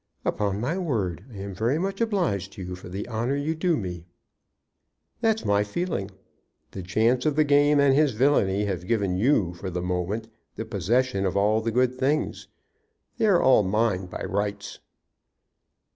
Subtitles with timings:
[0.25, 3.77] "Upon my word I am very much obliged to you for the honor you do
[3.77, 4.07] me."
[5.19, 6.09] "That's my feeling.
[6.71, 10.65] The chance of the game and his villany have given you for the moment the
[10.65, 12.47] possession of all the good things.
[13.19, 14.79] They are all mine by rights."